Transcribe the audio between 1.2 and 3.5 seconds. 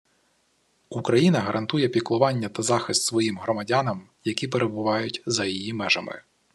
гарантує піклування та захист своїм